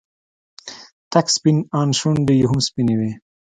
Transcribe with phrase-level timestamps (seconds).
[1.11, 3.11] تک سپين ان شونډې يې هم سپينې وې.